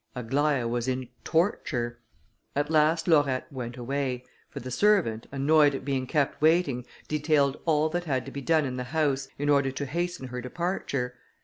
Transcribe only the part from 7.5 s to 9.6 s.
all that had to be done in the house, in